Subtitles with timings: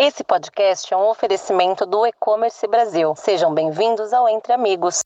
[0.00, 3.16] Esse podcast é um oferecimento do E-Commerce Brasil.
[3.16, 5.00] Sejam bem-vindos ao Entre Amigos.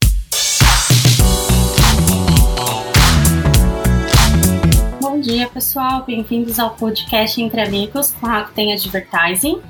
[5.01, 6.03] Bom dia, pessoal.
[6.05, 9.63] Bem-vindos ao podcast Entre Amigos com a Rakuten Advertising.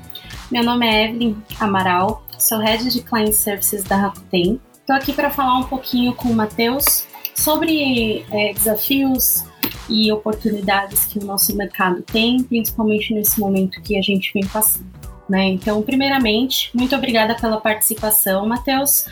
[0.50, 4.60] Meu nome é Evelyn Amaral, sou Head de Client Services da Rakuten.
[4.78, 9.42] Estou aqui para falar um pouquinho com o Matheus sobre é, desafios
[9.88, 15.03] e oportunidades que o nosso mercado tem, principalmente nesse momento que a gente vem passando.
[15.28, 15.46] Né?
[15.46, 19.06] Então, primeiramente, muito obrigada pela participação, Matheus.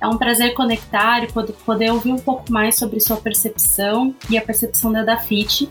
[0.00, 1.28] É um prazer conectar e
[1.64, 5.68] poder ouvir um pouco mais sobre sua percepção e a percepção da Dafit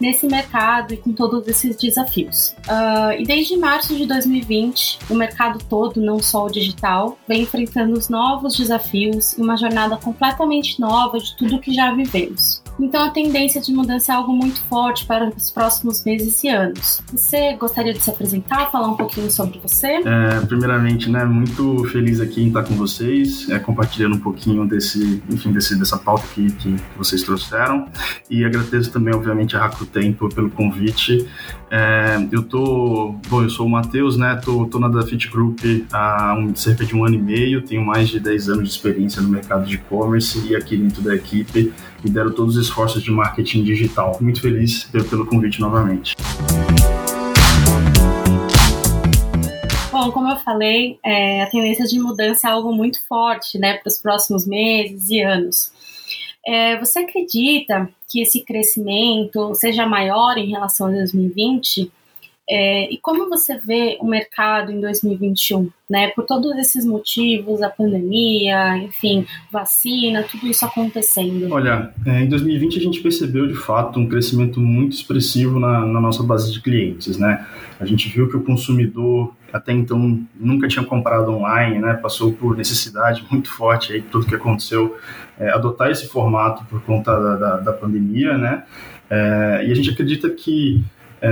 [0.00, 2.54] nesse mercado e com todos esses desafios.
[2.68, 7.94] Uh, e desde março de 2020, o mercado todo, não só o digital, vem enfrentando
[7.94, 12.63] os novos desafios e uma jornada completamente nova de tudo que já vivemos.
[12.78, 17.02] Então a tendência de mudança é algo muito forte para os próximos meses e anos.
[17.12, 20.00] Você gostaria de se apresentar, falar um pouquinho sobre você?
[20.04, 25.22] É, primeiramente, né, muito feliz aqui em estar com vocês, é, compartilhando um pouquinho desse,
[25.30, 27.86] enfim, desse, dessa pauta que, que vocês trouxeram.
[28.28, 31.28] E agradeço também, obviamente, a Rakuten pelo convite.
[31.70, 35.60] É, eu tô, bom, eu sou o Matheus, né, tô, tô na Dafit Group
[35.92, 39.20] há um, cerca de um ano e meio, tenho mais de 10 anos de experiência
[39.20, 41.72] no mercado de e-commerce e aqui dentro da equipe
[42.04, 44.18] lidero todos os esforços de marketing digital.
[44.20, 46.14] Muito feliz pelo convite novamente.
[49.90, 53.88] Bom, como eu falei, é, a tendência de mudança é algo muito forte né, para
[53.88, 55.72] os próximos meses e anos.
[56.46, 61.90] É, você acredita que esse crescimento seja maior em relação a 2020?
[62.48, 66.08] É, e como você vê o mercado em 2021, né?
[66.08, 71.50] Por todos esses motivos, a pandemia, enfim, vacina, tudo isso acontecendo.
[71.50, 76.00] Olha, é, em 2020 a gente percebeu de fato um crescimento muito expressivo na, na
[76.00, 77.46] nossa base de clientes, né?
[77.80, 81.94] A gente viu que o consumidor até então nunca tinha comprado online, né?
[81.94, 84.96] Passou por necessidade muito forte aí tudo que aconteceu,
[85.38, 88.64] é, adotar esse formato por conta da, da, da pandemia, né?
[89.08, 90.82] É, e a gente acredita que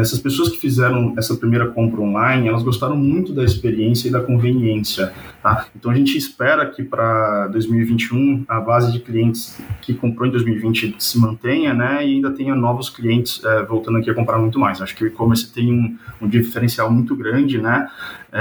[0.01, 4.21] essas pessoas que fizeram essa primeira compra online, elas gostaram muito da experiência e da
[4.21, 5.13] conveniência.
[5.43, 5.67] Tá?
[5.77, 10.97] Então a gente espera que para 2021 a base de clientes que comprou em 2020
[10.99, 14.81] se mantenha, né, e ainda tenha novos clientes é, voltando aqui a comprar muito mais.
[14.81, 17.89] Acho que o e-commerce tem um, um, diferencial muito grande, né?
[18.33, 18.39] É,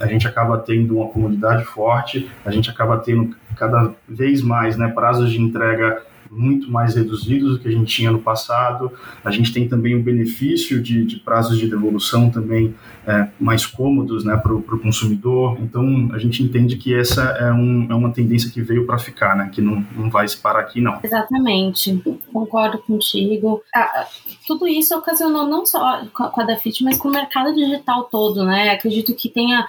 [0.00, 4.88] a gente acaba tendo uma comunidade forte, a gente acaba tendo cada vez mais, né,
[4.88, 8.92] prazos de entrega muito mais reduzidos do que a gente tinha no passado.
[9.24, 12.74] A gente tem também o benefício de, de prazos de devolução também
[13.06, 15.58] é, mais cômodos né, para o consumidor.
[15.60, 19.36] Então, a gente entende que essa é, um, é uma tendência que veio para ficar,
[19.36, 20.98] né, que não, não vai se parar aqui, não.
[21.02, 22.02] Exatamente,
[22.32, 23.62] concordo contigo.
[23.74, 24.06] Ah,
[24.46, 28.70] tudo isso ocasionou não só com a Dafit, mas com o mercado digital todo, né?
[28.70, 29.66] Acredito que tenha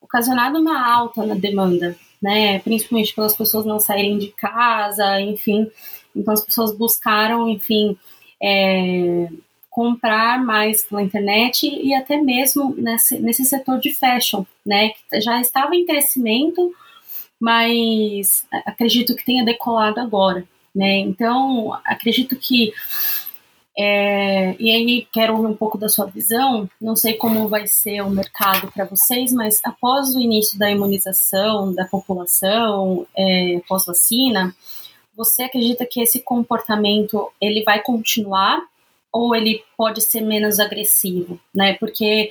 [0.00, 2.58] ocasionado uma alta na demanda né?
[2.60, 5.70] Principalmente pelas pessoas não saírem de casa, enfim.
[6.16, 7.98] Então as pessoas buscaram, enfim,
[8.42, 9.28] é,
[9.68, 14.92] comprar mais pela internet e até mesmo nesse, nesse setor de fashion, né?
[15.10, 16.74] Que já estava em crescimento,
[17.38, 21.00] mas acredito que tenha decolado agora, né?
[21.00, 22.72] Então acredito que
[23.76, 26.68] é, e aí quero ouvir um pouco da sua visão.
[26.80, 31.74] Não sei como vai ser o mercado para vocês, mas após o início da imunização
[31.74, 34.54] da população, é, pós vacina,
[35.16, 38.62] você acredita que esse comportamento ele vai continuar
[39.12, 41.74] ou ele pode ser menos agressivo, né?
[41.74, 42.30] Porque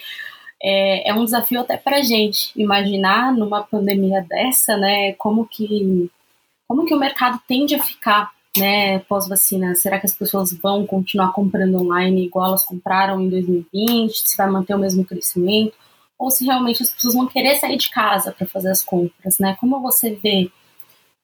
[0.62, 5.14] é, é um desafio até para gente imaginar numa pandemia dessa, né?
[5.14, 6.10] Como que
[6.68, 11.32] como que o mercado tende a ficar né, pós-vacina, será que as pessoas vão continuar
[11.32, 14.14] comprando online igual elas compraram em 2020?
[14.14, 15.74] Se vai manter o mesmo crescimento?
[16.18, 19.58] Ou se realmente as pessoas vão querer sair de casa para fazer as compras, né?
[19.60, 20.52] Como você vê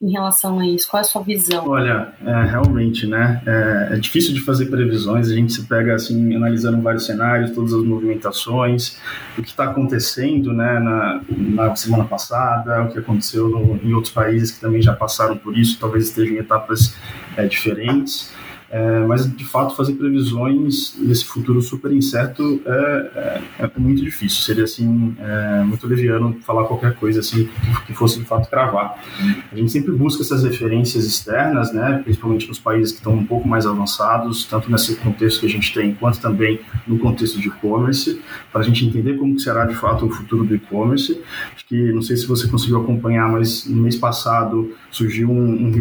[0.01, 0.89] em relação a isso?
[0.89, 1.67] Qual é a sua visão?
[1.67, 3.41] Olha, é, realmente, né?
[3.45, 5.29] É, é, difícil de fazer previsões.
[5.29, 8.97] A gente se pega assim, analisando vários cenários, todas as movimentações,
[9.37, 10.79] o que está acontecendo, né?
[10.79, 15.37] Na, na, semana passada, o que aconteceu no, em outros países que também já passaram
[15.37, 16.95] por isso, talvez estejam em etapas
[17.43, 18.31] é, diferentes.
[18.71, 24.43] É, mas, de fato, fazer previsões nesse futuro super incerto é, é, é muito difícil.
[24.43, 27.49] Seria, assim, é, muito leviano falar qualquer coisa assim
[27.87, 29.03] que, fosse, de fato, cravar.
[29.51, 33.47] A gente sempre busca essas referências externas, né, principalmente nos países que estão um pouco
[33.47, 38.21] mais avançados, tanto nesse contexto que a gente tem, quanto também no contexto de e-commerce,
[38.51, 41.19] para a gente entender como será, de fato, o futuro do e-commerce.
[41.55, 45.71] Acho que, não sei se você conseguiu acompanhar, mas no mês passado surgiu um, um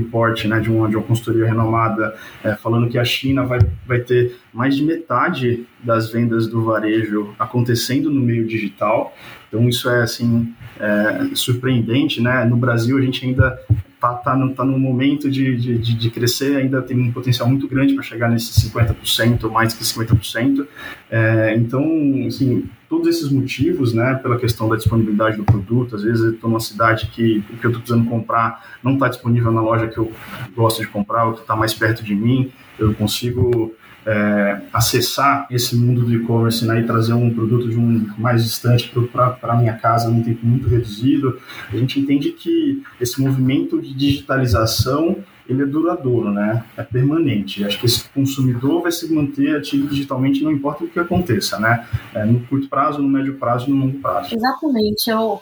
[0.48, 4.36] né, de, uma, de uma consultoria renomada é, falando que a China vai, vai ter
[4.52, 9.14] mais de metade das vendas do varejo acontecendo no meio digital.
[9.48, 12.44] Então isso é assim é, surpreendente, né?
[12.44, 13.58] No Brasil a gente ainda
[14.00, 17.66] tá, tá, no, tá no momento de, de, de crescer, ainda tem um potencial muito
[17.66, 20.66] grande para chegar nesses 50%, mais que 50%.
[21.10, 21.82] É, então,
[22.26, 26.48] assim, todos esses motivos, né, pela questão da disponibilidade do produto, às vezes eu estou
[26.48, 29.98] numa cidade que o que eu estou precisando comprar não está disponível na loja que
[29.98, 30.10] eu
[30.56, 33.74] gosto de comprar, ou que está mais perto de mim, eu consigo
[34.06, 38.90] é, acessar esse mundo do e-commerce né, e trazer um produto de um mais distante
[39.12, 41.38] para a minha casa num tempo muito reduzido,
[41.70, 46.64] a gente entende que esse movimento de digitalização ele é duradouro, né?
[46.76, 47.64] É permanente.
[47.64, 51.86] Acho que esse consumidor vai se manter ativo digitalmente, não importa o que aconteça, né?
[52.14, 54.34] É, no curto prazo, no médio prazo no longo prazo.
[54.34, 55.08] Exatamente.
[55.10, 55.40] Eu uh,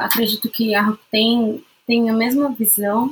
[0.00, 3.10] acredito que a tem, tem a mesma visão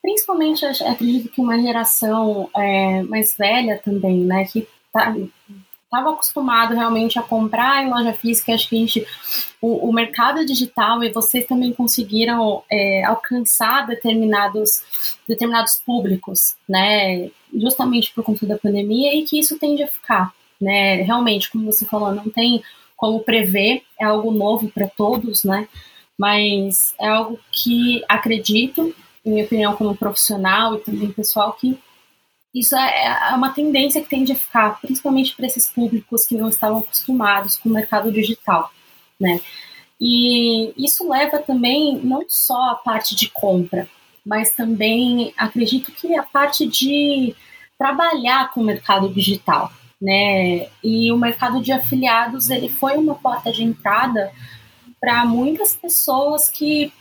[0.00, 5.14] principalmente acredito que uma geração é, mais velha também, né, que tá,
[5.88, 9.06] estava acostumado realmente a comprar em loja física, acho que a gente,
[9.60, 14.82] o, o mercado digital e vocês também conseguiram é, alcançar determinados,
[15.26, 20.96] determinados públicos, né, justamente por conta da pandemia e que isso tende a ficar, né,
[20.96, 22.62] realmente, como você falou, não tem
[22.94, 25.66] como prever, é algo novo para todos, né,
[26.18, 28.94] mas é algo que acredito
[29.24, 31.78] minha opinião como profissional e também pessoal, que
[32.58, 36.48] isso é, é uma tendência que tende a ficar, principalmente para esses públicos que não
[36.48, 38.70] estavam acostumados com o mercado digital,
[39.18, 39.40] né?
[40.00, 43.88] E isso leva também não só a parte de compra,
[44.24, 47.34] mas também acredito que a parte de
[47.76, 50.68] trabalhar com o mercado digital, né?
[50.82, 54.32] E o mercado de afiliados ele foi uma porta de entrada
[55.00, 56.92] para muitas pessoas que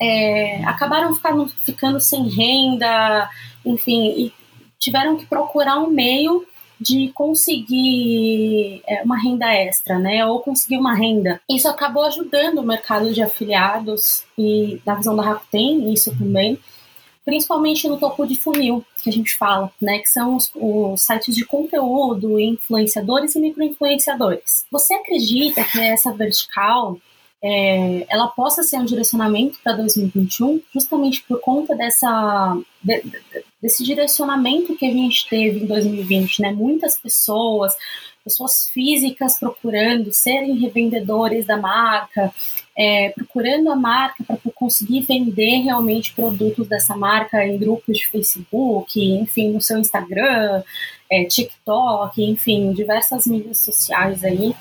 [0.00, 3.28] é, acabaram ficando, ficando sem renda,
[3.64, 4.37] enfim, e
[4.78, 6.46] tiveram que procurar um meio
[6.80, 10.24] de conseguir é, uma renda extra, né?
[10.24, 11.40] Ou conseguir uma renda.
[11.50, 16.58] Isso acabou ajudando o mercado de afiliados e da visão da Rakuten, isso também,
[17.24, 19.98] principalmente no topo de funil que a gente fala, né?
[19.98, 24.64] Que são os, os sites de conteúdo, influenciadores e microinfluenciadores.
[24.70, 26.96] Você acredita que essa vertical
[27.42, 33.02] é, ela possa ser um direcionamento para 2021, justamente por conta dessa, de,
[33.60, 36.52] desse direcionamento que a gente teve em 2020, né?
[36.52, 37.74] Muitas pessoas,
[38.24, 42.32] pessoas físicas procurando serem revendedores da marca,
[42.76, 49.00] é, procurando a marca para conseguir vender realmente produtos dessa marca em grupos de Facebook,
[49.00, 50.62] enfim, no seu Instagram,
[51.10, 54.54] é, TikTok, enfim, diversas mídias sociais aí.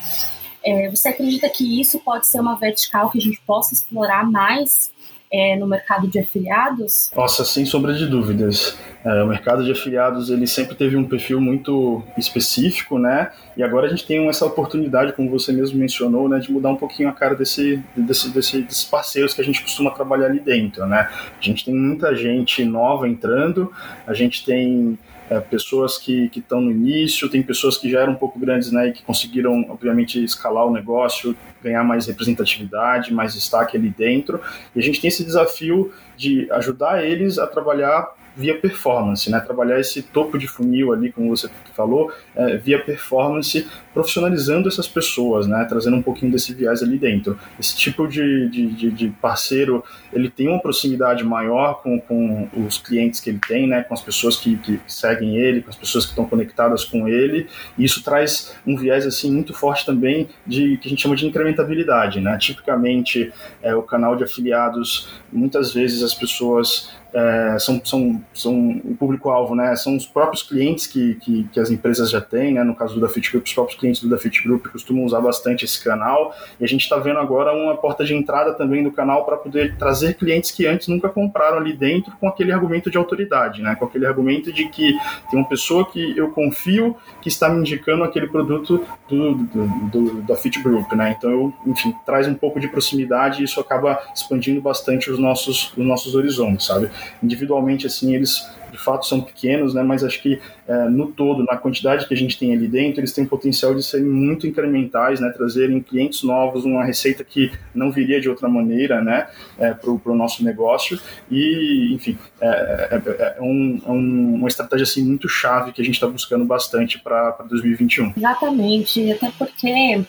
[0.64, 4.92] É, você acredita que isso pode ser uma vertical que a gente possa explorar mais
[5.32, 7.12] é, no mercado de afiliados?
[7.16, 8.78] Nossa, sem sombra de dúvidas.
[9.04, 13.32] É, o mercado de afiliados ele sempre teve um perfil muito específico, né?
[13.56, 16.76] E agora a gente tem essa oportunidade, como você mesmo mencionou, né, de mudar um
[16.76, 20.86] pouquinho a cara desse, desse, desse, desses parceiros que a gente costuma trabalhar ali dentro,
[20.86, 21.10] né?
[21.40, 23.72] A gente tem muita gente nova entrando,
[24.06, 24.98] a gente tem
[25.30, 28.88] é, pessoas que estão no início, tem pessoas que já eram um pouco grandes né,
[28.88, 34.40] e que conseguiram, obviamente, escalar o negócio, ganhar mais representatividade, mais destaque ali dentro.
[34.76, 39.40] E a gente tem esse desafio de ajudar eles a trabalhar via performance, né?
[39.40, 45.48] Trabalhar esse topo de funil ali, como você falou, é, via performance, profissionalizando essas pessoas,
[45.48, 45.66] né?
[45.68, 47.38] Trazendo um pouquinho desse viés ali dentro.
[47.60, 49.84] Esse tipo de, de, de parceiro,
[50.14, 53.82] ele tem uma proximidade maior com, com os clientes que ele tem, né?
[53.82, 57.48] Com as pessoas que, que seguem ele, com as pessoas que estão conectadas com ele.
[57.76, 61.26] E isso traz um viés assim muito forte também de que a gente chama de
[61.26, 62.38] incrementabilidade, né?
[62.38, 63.34] Tipicamente,
[63.64, 69.56] é, o canal de afiliados, muitas vezes as pessoas é, são, são, são o público-alvo,
[69.56, 69.76] né?
[69.76, 72.64] São os próprios clientes que, que, que, as empresas já têm, né?
[72.64, 75.84] No caso do Dafit Group, os próprios clientes do Dafit Group costumam usar bastante esse
[75.84, 76.36] canal.
[76.60, 79.78] E a gente está vendo agora uma porta de entrada também do canal para poder
[79.78, 83.76] trazer clientes que antes nunca compraram ali dentro com aquele argumento de autoridade, né?
[83.76, 84.98] Com aquele argumento de que
[85.30, 90.22] tem uma pessoa que eu confio que está me indicando aquele produto do, do, do,
[90.22, 91.16] da Group, né?
[91.18, 95.74] Então, eu, enfim, traz um pouco de proximidade e isso acaba expandindo bastante os nossos,
[95.78, 96.90] os nossos horizontes, sabe?
[97.22, 101.58] Individualmente assim eles de fato são pequenos, né, mas acho que é, no todo, na
[101.58, 105.30] quantidade que a gente tem ali dentro, eles têm potencial de serem muito incrementais, né,
[105.36, 109.28] trazerem clientes novos, uma receita que não viria de outra maneira, né,
[109.58, 111.00] é, para o nosso negócio
[111.32, 115.86] e, enfim, é, é, é um, é um, uma estratégia assim muito chave que a
[115.86, 118.14] gente está buscando bastante para 2021.
[118.18, 120.04] Exatamente, até porque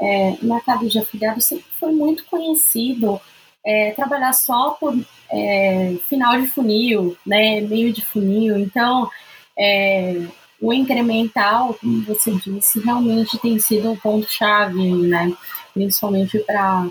[0.00, 3.20] é, o mercado de afiliados sempre foi muito conhecido
[3.66, 4.96] é, trabalhar só por
[5.30, 8.56] é, final de funil, né, meio de funil.
[8.56, 9.10] Então,
[9.58, 10.22] é,
[10.60, 15.32] o incremental, como você disse, realmente tem sido um ponto-chave, né?
[15.74, 16.88] principalmente para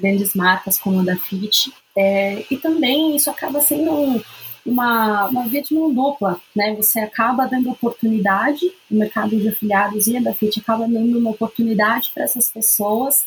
[0.00, 1.72] grandes marcas como a da Fit.
[1.96, 4.22] É, e também isso acaba sendo um,
[4.64, 6.72] uma, uma via de mão dupla, né?
[6.76, 11.30] Você acaba dando oportunidade, o mercado de afiliados e a da Fit acaba dando uma
[11.30, 13.24] oportunidade para essas pessoas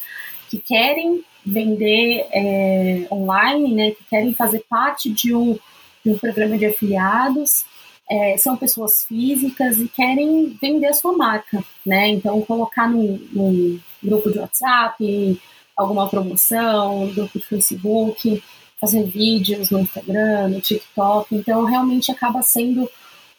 [0.50, 3.92] que querem vender é, online, né?
[3.92, 5.58] Que querem fazer parte de um,
[6.04, 7.66] de um programa de afiliados
[8.10, 12.10] é, são pessoas físicas e querem vender a sua marca, né?
[12.10, 15.42] Então, colocar num, num grupo de WhatsApp,
[15.76, 18.44] alguma promoção, grupo de Facebook,
[18.80, 21.34] fazer vídeos no Instagram, no TikTok.
[21.36, 22.90] Então, realmente acaba sendo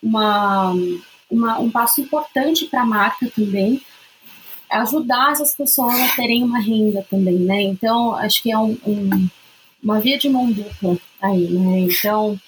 [0.02, 0.72] uma,
[1.30, 3.80] uma um passo importante para a marca também,
[4.74, 7.62] ajudar essas pessoas a terem uma renda também, né?
[7.62, 9.28] Então, acho que é um, um,
[9.82, 11.80] uma via de mão dupla aí, né?
[11.80, 12.38] Então,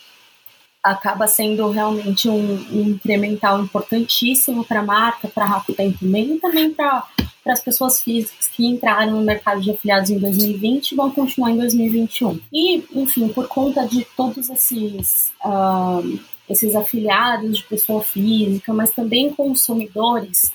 [0.83, 6.39] acaba sendo realmente um, um incremental importantíssimo para a marca, para a Rakuten também, e
[6.39, 7.07] também para
[7.47, 11.59] as pessoas físicas que entraram no mercado de afiliados em 2020 e vão continuar em
[11.59, 12.41] 2021.
[12.53, 16.19] E, enfim, por conta de todos esses, uh,
[16.49, 20.53] esses afiliados de pessoa física, mas também consumidores,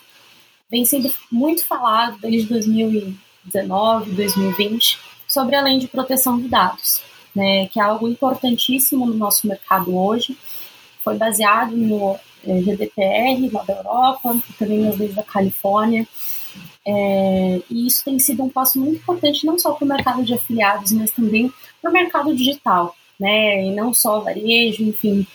[0.72, 4.98] vem sendo muito falado desde 2019, 2020
[5.28, 7.02] sobre a lei de proteção de dados
[7.36, 10.38] né, que é algo importantíssimo no nosso mercado hoje.
[11.04, 16.08] Foi baseado no é, GDPR lá da Europa, também nas leis da Califórnia.
[16.86, 20.34] É, e isso tem sido um passo muito importante não só para o mercado de
[20.34, 21.52] afiliados, mas também
[21.82, 23.66] para o mercado digital, né?
[23.66, 25.26] E não só varejo, enfim,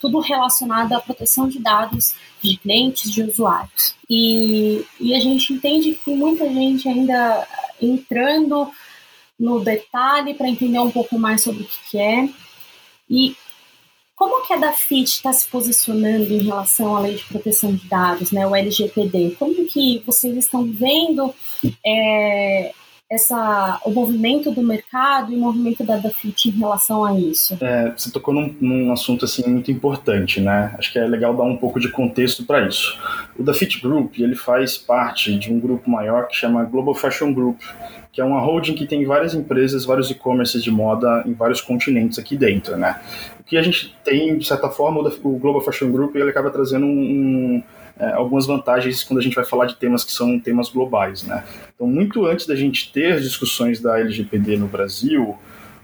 [0.00, 3.94] tudo relacionado à proteção de dados de clientes, de usuários.
[4.08, 7.46] E, e a gente entende que tem muita gente ainda
[7.80, 8.70] entrando
[9.38, 12.28] no detalhe para entender um pouco mais sobre o que, que é.
[13.08, 13.36] E
[14.14, 18.32] como que a DAFIT está se posicionando em relação à lei de proteção de dados,
[18.32, 19.36] né, o LGPD?
[19.38, 21.34] Como que vocês estão vendo
[21.84, 22.72] é,
[23.08, 27.56] essa, o movimento do mercado e o movimento da DAFIT em relação a isso?
[27.60, 30.74] É, você tocou num, num, assunto assim muito importante, né?
[30.76, 32.98] Acho que é legal dar um pouco de contexto para isso.
[33.38, 37.60] O DAFIT Group ele faz parte de um grupo maior que chama Global Fashion Group,
[38.10, 42.18] que é uma holding que tem várias empresas, vários e-commerces de moda em vários continentes
[42.18, 43.00] aqui dentro, né?
[43.38, 46.86] O que a gente tem, de certa forma, o Global Fashion Group ele acaba trazendo
[46.86, 47.62] um, um
[47.98, 51.44] é, algumas vantagens quando a gente vai falar de temas que são temas globais, né?
[51.74, 55.36] Então, muito antes da gente ter discussões da LGPD no Brasil,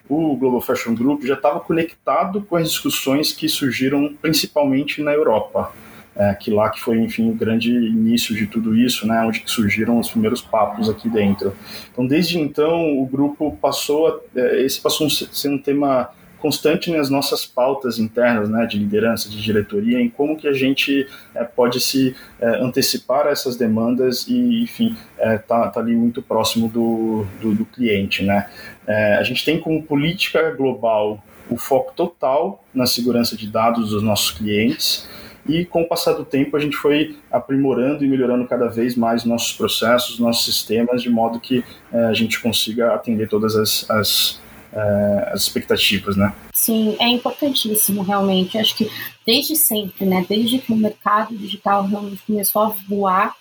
[0.09, 5.73] o Global Fashion Group já estava conectado com as discussões que surgiram principalmente na Europa
[6.15, 9.99] é, que lá que foi, enfim, o grande início de tudo isso, né, onde surgiram
[9.99, 11.55] os primeiros papos aqui dentro.
[11.91, 16.11] Então, desde então, o grupo passou, a, é, esse passou a ser um tema
[16.43, 21.07] constante nas nossas pautas internas, né, de liderança, de diretoria, em como que a gente
[21.33, 26.21] é, pode se é, antecipar a essas demandas e, enfim, é, tá, tá ali muito
[26.21, 28.51] próximo do, do, do cliente, né.
[28.85, 34.03] É, a gente tem como política global o foco total na segurança de dados dos
[34.03, 35.09] nossos clientes,
[35.47, 39.25] e com o passar do tempo a gente foi aprimorando e melhorando cada vez mais
[39.25, 44.42] nossos processos, nossos sistemas, de modo que é, a gente consiga atender todas as, as,
[44.73, 46.35] é, as expectativas, né?
[46.55, 48.59] Sim, é importantíssimo realmente.
[48.59, 48.91] Acho que
[49.27, 53.37] desde sempre, né, desde que o mercado digital realmente começou a voar,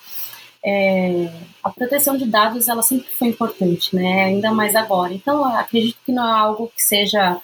[0.63, 1.31] é,
[1.63, 4.25] a proteção de dados ela sempre foi importante, né?
[4.25, 5.13] Ainda mais agora.
[5.13, 7.39] Então, acredito que não é algo que seja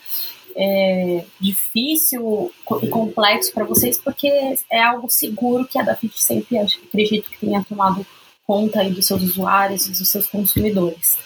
[0.55, 2.51] é, difícil
[2.81, 4.27] e complexo para vocês, porque
[4.71, 8.05] é algo seguro que a Dafit sempre acredito que tenha tomado
[8.45, 11.17] conta aí dos seus usuários e dos seus consumidores.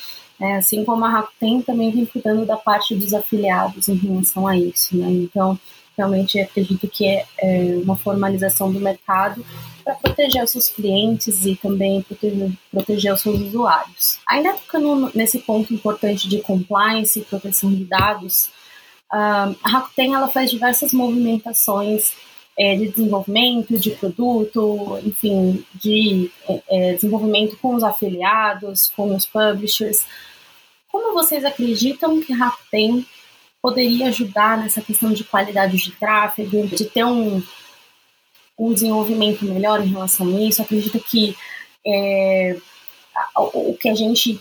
[0.42, 4.58] É, assim como a Rakuten também vem cuidando da parte dos afiliados em relação a
[4.58, 4.98] isso.
[4.98, 5.08] Né?
[5.12, 5.58] Então,
[5.96, 9.46] realmente acredito que é, é uma formalização do mercado
[9.84, 14.18] para proteger os seus clientes e também proteger, proteger os seus usuários.
[14.28, 18.50] Ainda tocando nesse ponto importante de compliance e proteção de dados,
[19.12, 22.14] a Rakuten ela faz diversas movimentações
[22.58, 29.26] é, de desenvolvimento de produto, enfim, de é, é, desenvolvimento com os afiliados, com os
[29.26, 30.06] publishers.
[30.92, 33.06] Como vocês acreditam que Rakuten
[33.62, 37.42] poderia ajudar nessa questão de qualidade de tráfego, de ter um,
[38.58, 40.62] um desenvolvimento melhor em relação a isso?
[40.62, 41.36] Acredito que
[41.86, 42.58] é,
[43.36, 44.40] o que a gente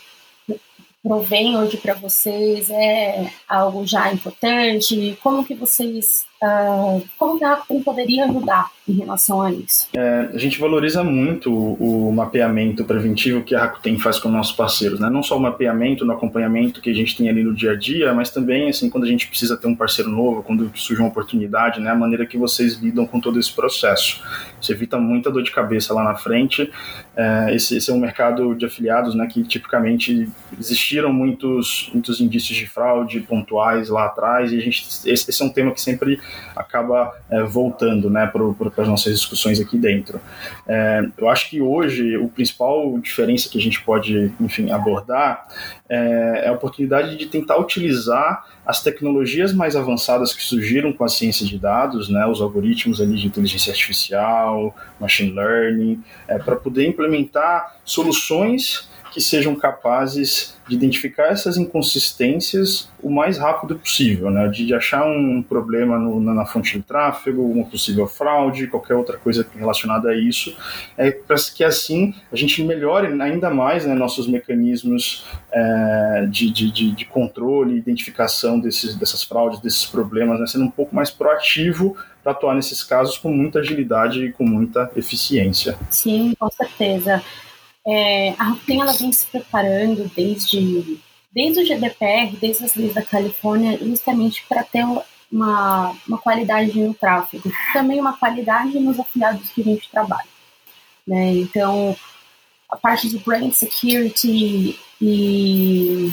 [1.02, 5.18] provém hoje para vocês é algo já importante?
[5.22, 9.88] Como que vocês Uh, como que a Rakuten poderia ajudar em relação a isso?
[9.94, 14.56] É, a gente valoriza muito o, o, mapeamento preventivo que a Rakuten faz com nossos
[14.56, 15.10] parceiros, né?
[15.10, 18.14] Não só o mapeamento no acompanhamento que a gente tem ali no dia a dia,
[18.14, 21.78] mas também assim quando a gente precisa ter um parceiro novo, quando surge uma oportunidade,
[21.78, 21.90] né?
[21.90, 24.22] A maneira que vocês lidam com todo esse processo.
[24.58, 26.72] Isso evita muita dor de cabeça lá na frente.
[27.14, 29.26] É, esse, esse, é um mercado de afiliados, né?
[29.26, 30.26] Que tipicamente
[30.58, 35.44] existiram muitos muitos indícios de fraude pontuais lá atrás e a gente esse, esse é
[35.44, 36.18] um tema que sempre
[36.54, 40.20] acaba é, voltando né, para as nossas discussões aqui dentro.
[40.66, 45.46] É, eu acho que hoje o principal diferença que a gente pode, enfim, abordar
[45.88, 51.08] é, é a oportunidade de tentar utilizar as tecnologias mais avançadas que surgiram com a
[51.08, 56.86] ciência de dados, né, os algoritmos ali de inteligência artificial, machine learning, é, para poder
[56.86, 64.48] implementar soluções que sejam capazes de identificar essas inconsistências o mais rápido possível, né?
[64.48, 69.18] de, achar um problema no, na, na, fonte de tráfego, uma possível fraude, qualquer outra
[69.18, 70.56] coisa relacionada a isso,
[70.96, 76.70] é, para que assim a gente melhore ainda mais né, nossos mecanismos é, de, de,
[76.70, 81.96] de, de, controle, identificação desses, dessas fraudes, desses problemas, né, sendo um pouco mais proativo
[82.22, 85.76] para atuar nesses casos com muita agilidade e com muita eficiência.
[85.90, 87.22] Sim, com certeza.
[87.90, 90.96] É, a Rakuten ela vem se preparando desde,
[91.32, 96.94] desde o GDPR, desde as leis da Califórnia, justamente para ter uma, uma qualidade no
[96.94, 100.28] tráfego, também uma qualidade nos afiliados que a gente trabalha.
[101.04, 101.32] Né?
[101.38, 101.96] Então,
[102.70, 106.12] a parte de brand security e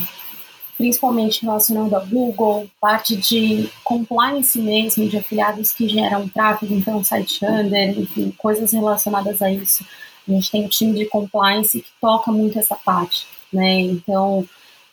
[0.77, 7.45] principalmente relacionado a Google, parte de compliance mesmo, de afiliados que geram tráfego, então site
[7.45, 9.85] under, enfim, coisas relacionadas a isso.
[10.27, 13.79] A gente tem um time de compliance que toca muito essa parte, né?
[13.79, 14.47] Então,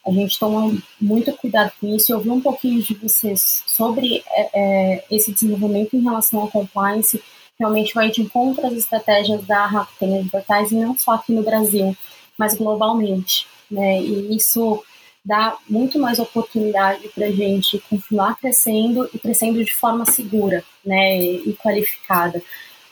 [0.07, 2.12] a gente toma muito cuidado com isso.
[2.12, 7.23] Eu ouvi um pouquinho de vocês sobre é, é, esse desenvolvimento em relação ao compliance.
[7.59, 11.97] Realmente vai de encontro às estratégias da Rakuten Advertising, não só aqui no Brasil,
[12.37, 13.47] mas globalmente.
[13.71, 14.03] Né?
[14.03, 14.85] E isso
[15.25, 21.19] dá muito mais oportunidade para a gente continuar crescendo e crescendo de forma segura né?
[21.19, 22.43] e qualificada.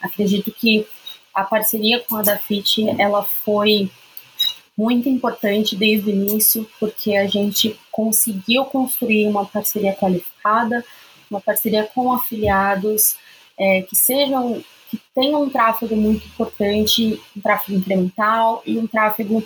[0.00, 0.86] Acredito que
[1.34, 3.90] a parceria com a Dafit, ela foi
[4.76, 10.84] muito importante desde o início, porque a gente conseguiu construir uma parceria qualificada,
[11.30, 13.16] uma parceria com afiliados
[13.58, 19.42] é, que sejam que tenham um tráfego muito importante, um tráfego incremental e um tráfego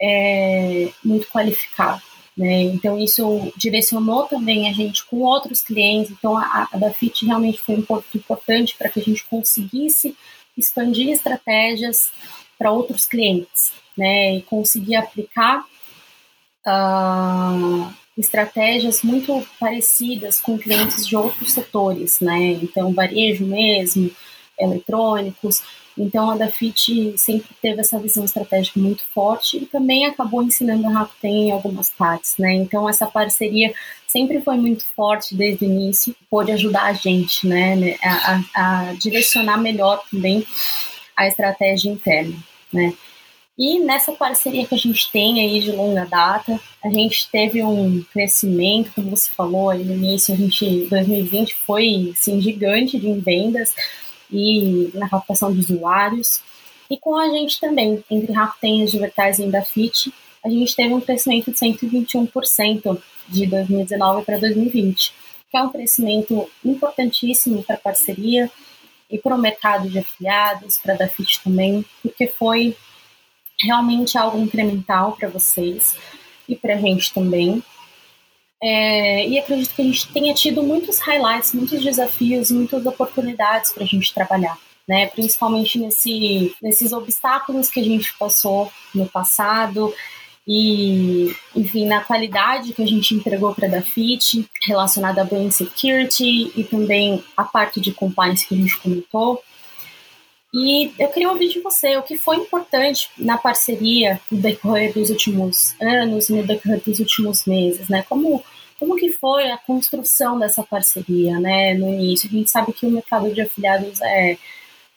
[0.00, 2.02] é, muito qualificado.
[2.36, 2.62] Né?
[2.62, 6.10] Então isso direcionou também a gente com outros clientes.
[6.10, 10.16] Então a, a Dafit realmente foi importante para que a gente conseguisse
[10.56, 12.10] expandir estratégias
[12.58, 15.64] para outros clientes, né, e conseguir aplicar
[16.66, 24.10] uh, estratégias muito parecidas com clientes de outros setores, né, então varejo mesmo,
[24.58, 25.62] eletrônicos,
[25.96, 30.90] então a Dafit sempre teve essa visão estratégica muito forte e também acabou ensinando a
[30.90, 32.54] Rakuten em algumas partes, né?
[32.54, 33.72] Então essa parceria
[34.06, 38.92] sempre foi muito forte desde o início, pôde ajudar a gente, né, a, a, a
[38.94, 40.46] direcionar melhor também
[41.16, 42.36] a estratégia interna,
[42.72, 42.92] né?
[43.58, 48.02] E nessa parceria que a gente tem aí de longa data, a gente teve um
[48.12, 53.74] crescimento, como você falou aí no início, a gente 2020 foi assim, gigante de vendas,
[54.32, 56.40] e na captação de usuários.
[56.90, 60.12] E com a gente também, entre Rakuten e Advertising da FIT,
[60.44, 65.14] a gente teve um crescimento de 121% de 2019 para 2020,
[65.50, 68.50] que é um crescimento importantíssimo para a parceria
[69.08, 72.74] e para o mercado de afiliados, para a Dafit também, porque foi
[73.60, 75.96] realmente algo incremental para vocês
[76.48, 77.62] e para a gente também.
[78.62, 83.82] É, e acredito que a gente tenha tido muitos highlights, muitos desafios, muitas oportunidades para
[83.82, 84.56] a gente trabalhar.
[84.88, 89.94] Né, principalmente nesse, nesses obstáculos que a gente passou no passado
[90.46, 96.50] e, enfim, na qualidade que a gente entregou para a Dafit, relacionada a brand security
[96.56, 99.40] e também a parte de compliance que a gente comentou.
[100.54, 105.08] E eu queria ouvir de você o que foi importante na parceria no decorrer dos
[105.08, 108.04] últimos anos e no decorrer dos últimos meses, né?
[108.06, 108.44] Como
[108.82, 112.28] como que foi a construção dessa parceria, né, no início?
[112.28, 114.36] A gente sabe que o mercado de afiliados é,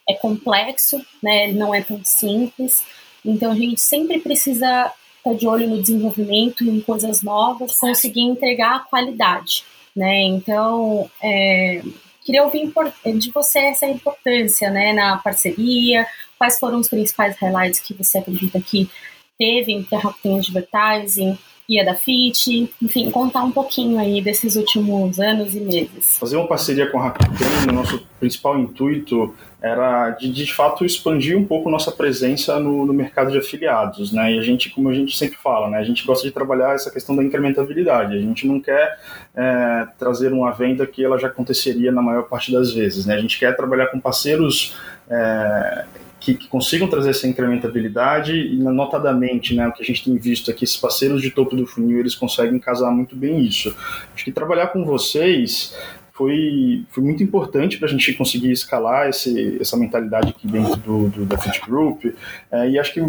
[0.09, 2.83] é complexo, né, não é tão simples,
[3.23, 8.75] então a gente sempre precisa estar de olho no desenvolvimento, em coisas novas, conseguir entregar
[8.77, 9.63] a qualidade,
[9.95, 11.83] né, então é,
[12.23, 12.73] queria ouvir
[13.19, 16.07] de você essa importância, né, na parceria,
[16.39, 18.89] quais foram os principais highlights que você acredita que
[19.37, 21.37] teve entre a Rakuten Advertising
[21.67, 26.17] e a da FIT, enfim, contar um pouquinho aí desses últimos anos e meses.
[26.19, 31.35] Fazer uma parceria com a Rakuten, o nosso principal intuito era de, de fato expandir
[31.35, 34.33] um pouco nossa presença no, no, mercado de afiliados, né?
[34.33, 35.79] E a gente, como a gente sempre fala, né?
[35.79, 38.15] A gente gosta de trabalhar essa questão da incrementabilidade.
[38.15, 38.99] A gente não quer
[39.35, 43.15] é, trazer uma venda que ela já aconteceria na maior parte das vezes, né?
[43.15, 44.77] A gente quer trabalhar com parceiros
[45.09, 45.85] é,
[46.25, 50.49] que, que, consigam trazer essa incrementabilidade e notadamente, né, o que a gente tem visto
[50.49, 53.75] aqui, esses parceiros de topo do funil, eles conseguem casar muito bem isso.
[54.13, 55.75] Acho que trabalhar com vocês
[56.15, 61.09] foi, foi muito importante para a gente conseguir escalar esse, essa mentalidade aqui dentro do,
[61.09, 62.05] do da Fit Group.
[62.49, 63.01] É, e acho que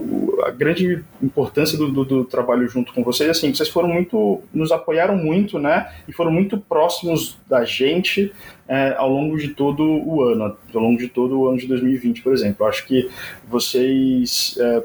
[0.45, 4.73] a grande importância do, do, do, trabalho junto com vocês, assim, vocês foram muito, nos
[4.73, 5.89] apoiaram muito, né?
[6.09, 8.33] E foram muito próximos da gente
[8.67, 12.23] é, ao longo de todo o ano, ao longo de todo o ano de 2020,
[12.23, 12.67] por exemplo.
[12.67, 13.09] Acho que
[13.49, 14.83] vocês é,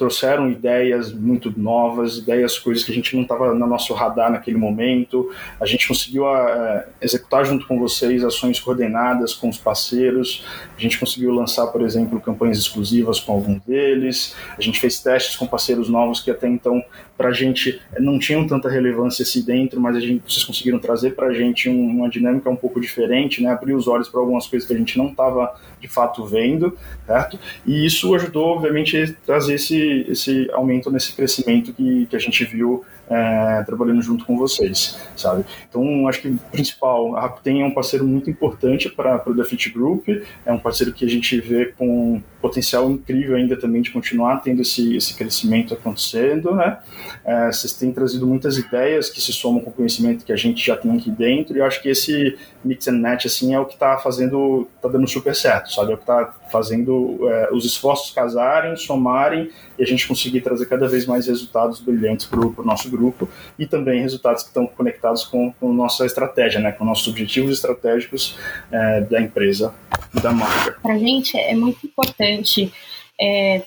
[0.00, 4.56] trouxeram ideias muito novas, ideias, coisas que a gente não estava no nosso radar naquele
[4.56, 5.30] momento.
[5.60, 10.42] A gente conseguiu uh, executar junto com vocês ações coordenadas com os parceiros.
[10.74, 14.34] A gente conseguiu lançar, por exemplo, campanhas exclusivas com alguns deles.
[14.56, 16.82] A gente fez testes com parceiros novos que até então
[17.20, 21.10] para a gente não tinham tanta relevância assim dentro, mas a gente, vocês conseguiram trazer
[21.10, 23.50] para a gente um, uma dinâmica um pouco diferente, né?
[23.50, 26.74] abrir os olhos para algumas coisas que a gente não estava de fato vendo,
[27.06, 27.38] certo?
[27.66, 32.42] E isso ajudou, obviamente, a trazer esse, esse aumento nesse crescimento que, que a gente
[32.46, 35.44] viu é, trabalhando junto com vocês, sabe?
[35.68, 39.68] Então, acho que o principal, a Rakuten é um parceiro muito importante para o Defit
[39.68, 40.08] Group,
[40.46, 44.62] é um parceiro que a gente vê com potencial incrível ainda também de continuar tendo
[44.62, 46.78] esse, esse crescimento acontecendo, né?
[47.24, 50.64] É, vocês têm trazido muitas ideias que se somam com o conhecimento que a gente
[50.64, 53.66] já tem aqui dentro, e eu acho que esse mix and match, assim, é o
[53.66, 55.92] que está fazendo, está dando super certo, sabe?
[55.92, 60.66] É o que está fazendo é, os esforços casarem, somarem, e a gente conseguir trazer
[60.66, 65.24] cada vez mais resultados brilhantes para o nosso grupo e também resultados que estão conectados
[65.24, 68.38] com, com nossa estratégia, né, com nossos objetivos estratégicos
[68.70, 69.74] é, da empresa
[70.14, 70.72] da marca.
[70.80, 72.72] Para a gente é muito importante
[73.20, 73.62] é,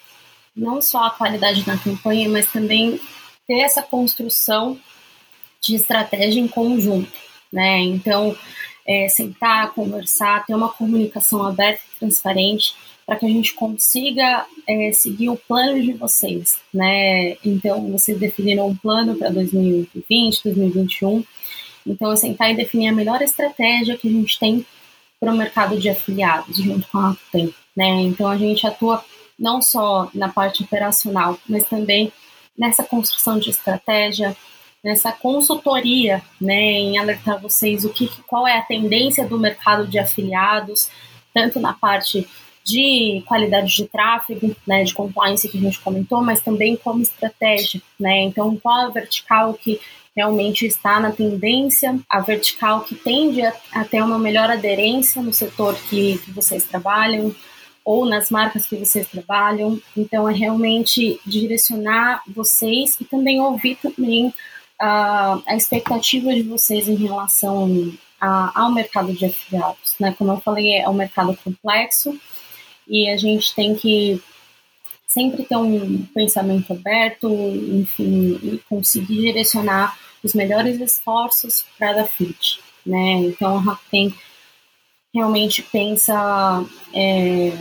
[0.56, 3.00] não só a qualidade da campanha, mas também
[3.48, 4.80] ter essa construção
[5.62, 7.12] de estratégia em conjunto,
[7.52, 7.80] né?
[7.80, 8.36] Então,
[8.86, 12.76] é, sentar, conversar, ter uma comunicação aberta e transparente
[13.06, 17.38] para que a gente consiga é, seguir o plano de vocês, né?
[17.46, 21.24] Então, vocês definiram um plano para 2020, 2021.
[21.86, 24.66] Então, é sentar e definir a melhor estratégia que a gente tem
[25.24, 27.88] para o mercado de afiliados, junto com a Rakuten, né?
[28.02, 29.04] Então, a gente atua
[29.40, 32.12] não só na parte operacional, mas também
[32.58, 34.36] nessa construção de estratégia,
[34.84, 39.98] nessa consultoria, né, em alertar vocês o que, qual é a tendência do mercado de
[39.98, 40.90] afiliados,
[41.34, 42.28] tanto na parte
[42.66, 47.82] de qualidade de tráfego, né, de compliance que a gente comentou, mas também como estratégia,
[48.00, 48.24] né?
[48.24, 49.80] Então, qual a vertical que
[50.15, 55.34] realmente está na tendência, a vertical que tende a, a ter uma melhor aderência no
[55.34, 57.36] setor que, que vocês trabalham
[57.84, 59.80] ou nas marcas que vocês trabalham.
[59.97, 66.95] Então, é realmente direcionar vocês e também ouvir também uh, a expectativa de vocês em
[66.95, 69.95] relação a, ao mercado de afiliados.
[69.99, 70.15] Né?
[70.17, 72.17] Como eu falei, é um mercado complexo,
[72.88, 74.21] e a gente tem que
[75.13, 82.60] sempre ter um pensamento aberto, enfim, e conseguir direcionar os melhores esforços para a fit,
[82.86, 83.13] né?
[83.26, 84.13] Então a Rakuten
[85.13, 87.54] realmente pensa é,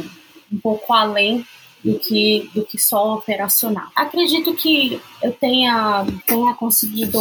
[0.51, 1.45] um pouco além
[1.85, 3.89] do que, do que só operacional.
[3.95, 7.19] Acredito que eu tenha, tenha conseguido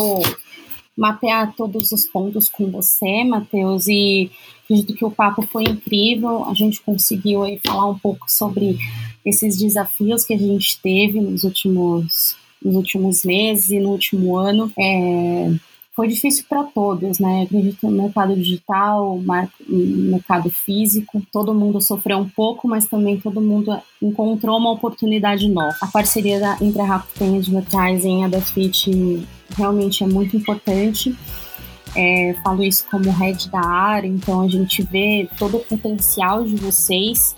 [0.95, 4.31] mapear todos os pontos com você, Matheus, e
[4.63, 6.45] acredito que o papo foi incrível.
[6.45, 8.77] A gente conseguiu aí falar um pouco sobre
[9.25, 14.71] esses desafios que a gente teve nos últimos, nos últimos meses e no último ano.
[14.77, 15.51] É,
[15.93, 17.43] foi difícil para todos, né?
[17.43, 23.41] Acredito no mercado digital, no mercado físico, todo mundo sofreu um pouco, mas também todo
[23.41, 25.75] mundo encontrou uma oportunidade nova.
[25.81, 31.15] A parceria da, entre a Rakuten Advertising e a Dafit realmente é muito importante.
[31.93, 36.55] É, falo isso como head da área, então a gente vê todo o potencial de
[36.55, 37.35] vocês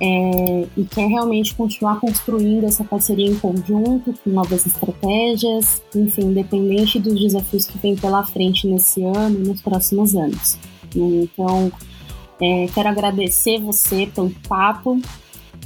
[0.00, 6.98] é, e quer realmente continuar construindo essa parceria em conjunto, com novas estratégias, enfim, independente
[6.98, 10.58] dos desafios que vem pela frente nesse ano e nos próximos anos.
[10.96, 11.70] Então,
[12.40, 14.98] é, quero agradecer você pelo papo,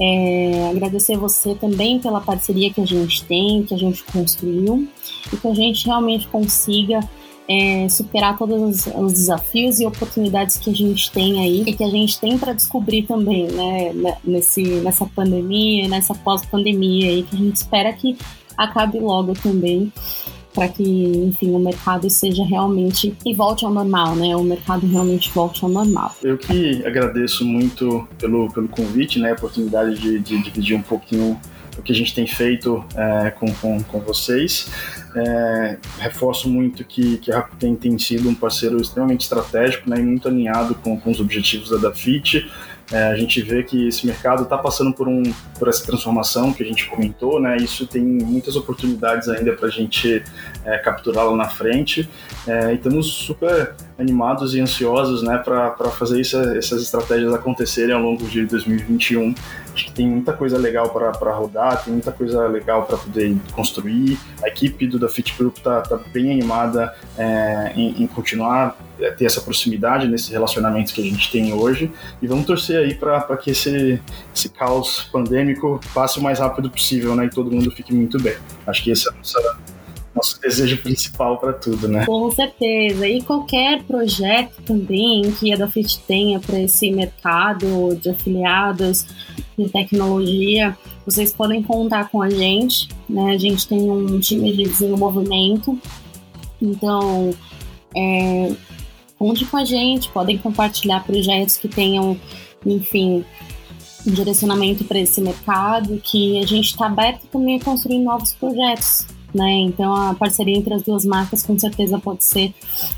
[0.01, 4.89] é, agradecer você também pela parceria que a gente tem, que a gente construiu
[5.33, 6.99] e que a gente realmente consiga
[7.49, 11.91] é, superar todos os, desafios e oportunidades que a gente tem aí e que a
[11.91, 17.39] gente tem para descobrir também, né, né, nesse, nessa pandemia, nessa pós-pandemia aí, que a
[17.39, 18.17] gente espera que
[18.57, 19.93] acabe logo também.
[20.55, 24.37] para que, enfim, o mercado seja realmente e volte ao normal, né?
[24.37, 26.15] O mercado realmente volte ao normal.
[26.23, 29.33] Eu que agradeço muito pelo, pelo convite, né?
[29.33, 31.37] A oportunidade de, de dividir um pouquinho
[31.79, 34.69] o que a gente tem feito é, com, com, com vocês.
[35.17, 40.03] É, reforço muito que, que a Rakuten tem sido um parceiro extremamente estratégico né, e
[40.03, 42.51] muito alinhado com, com os objetivos da Dafit.
[42.93, 45.23] É, a gente vê que esse mercado está passando por, um,
[45.59, 47.57] por essa transformação que a gente comentou, né?
[47.57, 50.23] Isso tem muitas oportunidades ainda para a gente
[50.65, 52.09] é, capturar na frente.
[52.47, 58.03] É, e estamos super animados e ansiosos, né, para fazer isso, essas estratégias acontecerem ao
[58.03, 59.35] longo de 2021.
[59.73, 64.19] Acho que tem muita coisa legal para rodar, tem muita coisa legal para poder construir.
[64.43, 69.11] A equipe do da Fit Group está tá bem animada é, em, em continuar é,
[69.11, 71.91] ter essa proximidade nesse relacionamento que a gente tem hoje
[72.23, 74.01] e vamos torcer aí para que esse,
[74.35, 78.35] esse caos pandêmico passe o mais rápido possível né, e todo mundo fique muito bem.
[78.67, 79.39] Acho que esse é o nosso,
[80.15, 82.07] nosso desejo principal para tudo, né?
[82.07, 83.07] Com certeza.
[83.07, 89.07] E qualquer projeto também que a Dafit tenha para esse mercado de afiliados
[89.59, 92.89] de tecnologia, vocês podem contar com a gente.
[93.09, 93.35] Né?
[93.35, 95.79] A gente tem um time de desenvolvimento.
[96.63, 97.35] Então,
[97.95, 98.53] é,
[99.25, 102.15] conte com a gente, podem compartilhar projetos que tenham,
[102.67, 103.25] enfim,
[104.07, 109.07] um direcionamento para esse mercado, que a gente está aberto também a construir novos projetos.
[109.35, 109.51] Né?
[109.61, 112.55] Então a parceria entre as duas marcas com certeza pode ser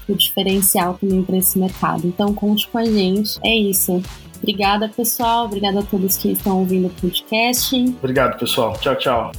[0.09, 2.09] o diferencial também para esse mercado.
[2.09, 3.39] Então conte com a gente.
[3.45, 4.03] É isso.
[4.39, 5.45] Obrigada, pessoal.
[5.45, 7.75] Obrigada a todos que estão ouvindo o podcast.
[7.99, 8.77] Obrigado, pessoal.
[8.81, 9.33] Tchau, tchau.